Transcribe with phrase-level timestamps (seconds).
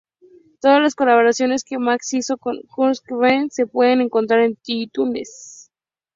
[0.61, 5.69] Todas las colaboraciones que Max hizo con Kurt Schneider se puede encontrar en iTunes.